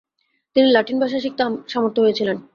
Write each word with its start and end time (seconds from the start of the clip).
তিনি 0.55 0.67
লাতিন 0.71 0.97
ভাষা 0.99 1.17
শিখতে 1.19 1.43
সামর্থ 1.67 1.95
হয়েছিলেন। 1.99 2.37